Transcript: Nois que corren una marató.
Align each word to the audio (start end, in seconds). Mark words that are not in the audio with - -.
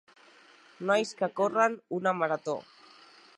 Nois 0.91 1.11
que 1.19 1.29
corren 1.41 1.77
una 1.99 2.15
marató. 2.23 2.57